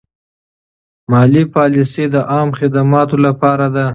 مالي 1.11 1.43
پالیسي 1.55 2.05
د 2.13 2.15
عامه 2.31 2.55
خدماتو 2.59 3.15
لپاره 3.25 3.67
ده. 3.75 3.85